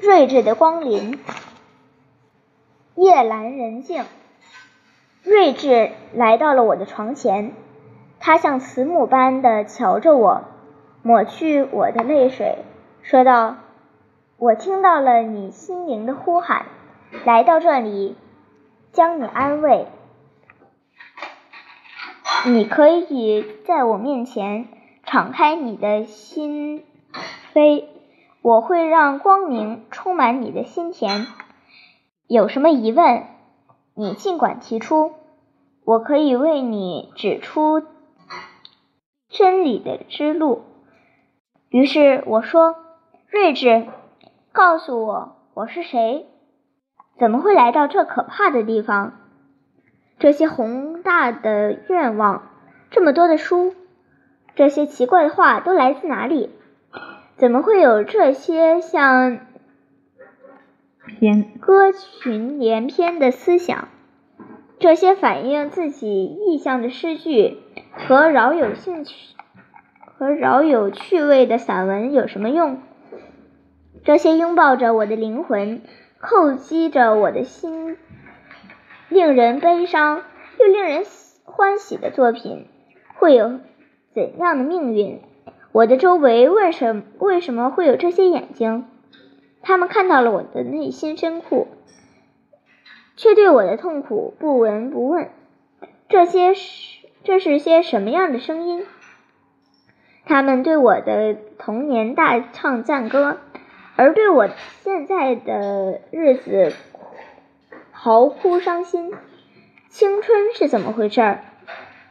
[0.00, 1.18] 睿智的光临。
[2.94, 4.04] 夜阑人静，
[5.22, 7.52] 睿智来到了我的床前，
[8.18, 10.44] 他像慈母般的瞧着我，
[11.02, 12.58] 抹去我的泪水，
[13.02, 13.56] 说道
[14.38, 16.66] ：“我听到了你心灵的呼喊，
[17.24, 18.16] 来到这里，
[18.92, 19.86] 将你安慰。
[22.46, 24.68] 你可以在我面前
[25.04, 26.84] 敞开你的心
[27.52, 27.84] 扉，
[28.42, 31.26] 我会让光明充满你的心田。”
[32.28, 33.24] 有什么疑问，
[33.94, 35.12] 你尽管提出，
[35.84, 37.82] 我可以为你指出
[39.30, 40.64] 真理的之路。
[41.70, 42.76] 于是我说
[43.30, 43.86] ：“睿智，
[44.52, 46.26] 告诉我我是谁？
[47.18, 49.20] 怎么会来到这可怕的地方？
[50.18, 52.50] 这些宏大的愿望，
[52.90, 53.74] 这么多的书，
[54.54, 56.50] 这些奇怪的话都来自哪里？
[57.38, 59.38] 怎么会有这些像……”
[61.18, 63.88] 篇歌群连篇的思想，
[64.78, 67.56] 这些反映自己意向的诗句
[67.92, 69.14] 和饶有兴趣
[70.04, 72.82] 和饶有趣味的散文有什么用？
[74.04, 75.82] 这些拥抱着我的灵魂、
[76.20, 77.96] 叩击着我的心、
[79.08, 80.22] 令人悲伤
[80.60, 81.04] 又令人
[81.44, 82.66] 欢喜的作品，
[83.16, 83.60] 会有
[84.14, 85.20] 怎样的命运？
[85.72, 88.86] 我的周围为什为什么会有这些眼睛？
[89.62, 91.68] 他们看到了我的内心深处，
[93.16, 95.30] 却对我的痛苦不闻不问。
[96.08, 98.86] 这些是这是些什么样的声音？
[100.24, 103.38] 他们对我的童年大唱赞歌，
[103.96, 104.48] 而对我
[104.82, 106.72] 现在的日子
[107.90, 109.12] 嚎哭伤心。
[109.90, 111.38] 青春是怎么回事？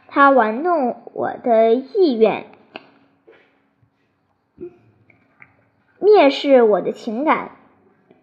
[0.06, 2.46] 它玩弄我的意愿。
[6.00, 7.50] 蔑视我的情感，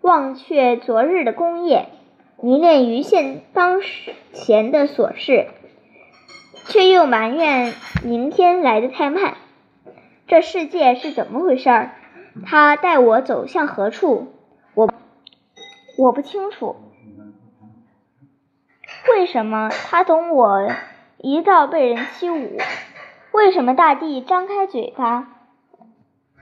[0.01, 1.89] 忘却昨日的功业，
[2.41, 3.81] 迷恋于现当
[4.31, 5.47] 前的琐事，
[6.67, 7.73] 却又埋怨
[8.03, 9.35] 明天来的太慢。
[10.27, 11.89] 这世界是怎么回事？
[12.45, 14.27] 他带我走向何处？
[14.73, 14.89] 我
[15.97, 16.77] 我不清楚。
[19.11, 20.69] 为什么他懂我
[21.17, 22.61] 一到被人欺侮？
[23.31, 25.34] 为什么大地张开嘴巴？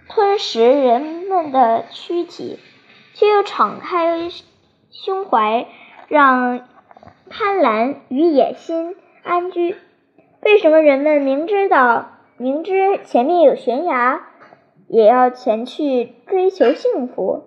[0.10, 2.60] 吞食人们的躯体，
[3.14, 4.30] 却又敞开
[4.92, 5.68] 胸怀，
[6.08, 6.68] 让
[7.30, 9.76] 贪婪与野心安居。
[10.42, 14.28] 为什么人们明知道明知前面有悬崖，
[14.88, 17.46] 也要前去追求幸福？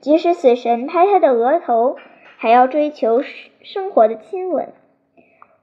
[0.00, 1.96] 即使死神拍他的额头，
[2.36, 3.22] 还要追求
[3.62, 4.72] 生活的亲吻？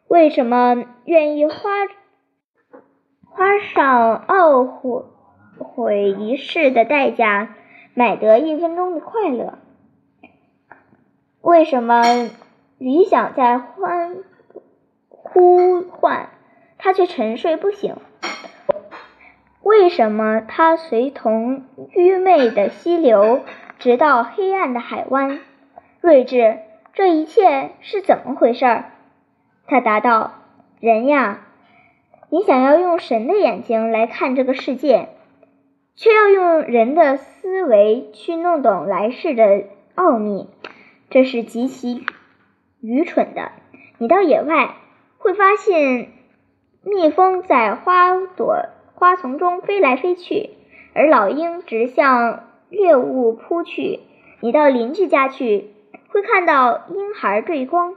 [0.07, 1.53] 为什么愿意花
[3.25, 5.03] 花上懊悔？
[5.59, 7.55] 毁一世的代价，
[7.93, 9.59] 买得一分钟的快乐。
[11.41, 12.29] 为什么
[12.77, 14.17] 理想在欢
[15.07, 16.29] 呼唤，
[16.77, 17.95] 他却沉睡不醒？
[19.61, 23.41] 为什么他随同愚昧的溪流，
[23.77, 25.39] 直到黑暗的海湾？
[26.01, 26.59] 睿智，
[26.93, 28.83] 这一切是怎么回事？
[29.67, 30.31] 他答道
[30.79, 31.41] ：“人呀，
[32.29, 35.09] 你想要用神的眼睛来看这个世界。”
[36.01, 39.65] 却要用人的思维去弄懂来世的
[39.95, 40.47] 奥秘，
[41.09, 42.05] 这是极其
[42.79, 43.51] 愚蠢的。
[43.97, 44.75] 你到野外
[45.17, 46.13] 会发现，
[46.83, 50.51] 蜜蜂在花朵花丛中飞来飞去，
[50.93, 53.99] 而老鹰直向猎物扑去。
[54.39, 55.73] 你到邻居家去，
[56.07, 57.95] 会看到婴孩对光，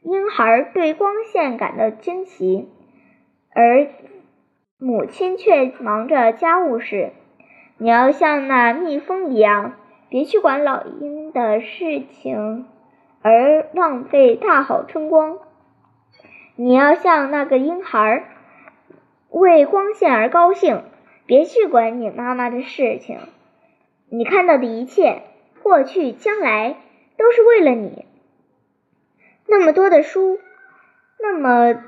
[0.00, 2.66] 婴孩对光线感到惊奇，
[3.54, 3.88] 而。
[4.80, 7.10] 母亲却忙着家务事。
[7.78, 9.72] 你要像那蜜蜂一样，
[10.08, 12.64] 别去管老鹰的事情，
[13.20, 15.40] 而浪费大好春光。
[16.54, 18.24] 你要像那个婴孩，
[19.30, 20.84] 为光线而高兴，
[21.26, 23.18] 别去管你妈妈的事情。
[24.08, 25.22] 你看到的一切，
[25.60, 26.76] 过去、将来，
[27.16, 28.06] 都是为了你。
[29.48, 30.38] 那么多的书，
[31.20, 31.82] 那么……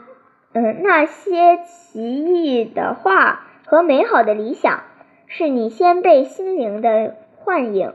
[0.53, 4.83] 嗯，那些奇异的画和美好的理想，
[5.29, 7.95] 是你先辈心灵的幻影。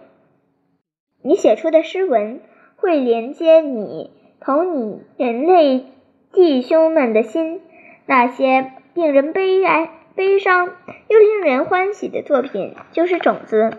[1.22, 2.40] 你写出的诗文
[2.78, 5.86] 会连接你同你人类
[6.32, 7.62] 弟兄们的心。
[8.06, 10.70] 那些令人悲哀、悲伤
[11.08, 13.78] 又令人欢喜的作品，就是种子。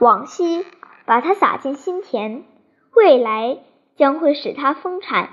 [0.00, 0.64] 往昔
[1.04, 2.42] 把它撒进心田，
[2.96, 3.58] 未来
[3.94, 5.28] 将会使它丰产。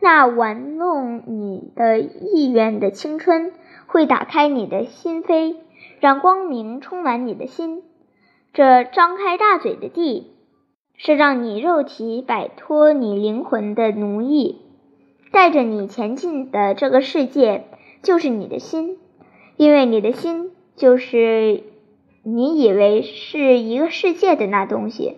[0.00, 3.52] 那玩弄你的意愿的青春，
[3.86, 5.56] 会打开你的心扉，
[6.00, 7.82] 让光明充满你的心。
[8.52, 10.32] 这张开大嘴的地，
[10.96, 14.60] 是让你肉体摆脱你灵魂的奴役。
[15.30, 17.64] 带着你前进的这个世界，
[18.02, 18.96] 就是你的心，
[19.56, 21.64] 因为你的心就是
[22.22, 25.16] 你以为是一个世界的那东西。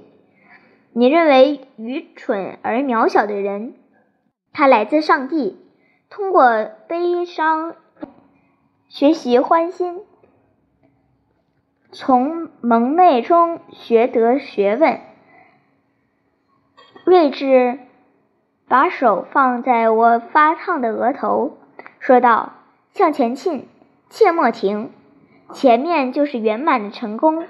[0.92, 3.74] 你认为愚蠢而渺小的人，
[4.52, 5.58] 他来自上帝，
[6.08, 7.74] 通过悲伤
[8.88, 10.02] 学习欢欣，
[11.92, 15.00] 从蒙昧中学得学问，
[17.04, 17.78] 睿智。
[18.68, 21.58] 把手放在我发烫的额头，
[21.98, 22.52] 说道
[22.94, 23.66] ：“向前进，
[24.08, 24.92] 切莫停，
[25.52, 27.48] 前面就是圆满的成功。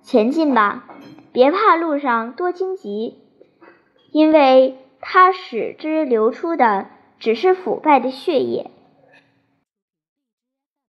[0.00, 0.84] 前进吧，
[1.30, 3.18] 别怕路上多荆棘，
[4.12, 6.86] 因为它使之流出的
[7.18, 8.70] 只是腐败的血液。”